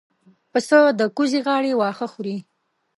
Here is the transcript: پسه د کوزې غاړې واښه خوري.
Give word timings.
پسه 0.51 0.79
د 0.99 1.01
کوزې 1.15 1.39
غاړې 1.47 1.71
واښه 1.75 2.07
خوري. 2.13 2.37